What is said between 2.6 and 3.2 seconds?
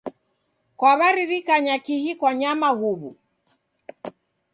huw'u?